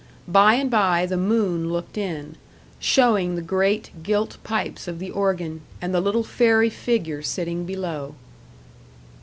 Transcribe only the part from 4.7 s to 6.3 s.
of the organ, and the little